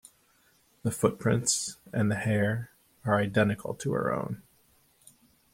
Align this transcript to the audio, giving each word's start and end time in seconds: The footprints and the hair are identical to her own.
The 0.81 0.89
footprints 0.89 1.77
and 1.93 2.09
the 2.09 2.15
hair 2.15 2.71
are 3.05 3.17
identical 3.19 3.75
to 3.75 3.91
her 3.93 4.11
own. 4.11 4.41